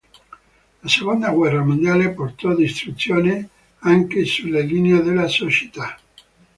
La 0.81 0.89
seconda 0.89 1.29
guerra 1.31 1.63
mondiale 1.63 2.09
portò 2.11 2.55
distruzione 2.55 3.49
anche 3.81 4.25
sulle 4.25 4.63
linee 4.63 5.03
della 5.03 5.27
Società. 5.27 5.95